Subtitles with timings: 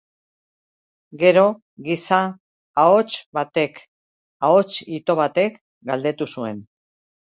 [1.23, 1.43] Gero
[1.89, 2.19] giza
[2.85, 3.81] ahots batek,
[4.51, 6.71] ahots ito batek, galdetu zuen: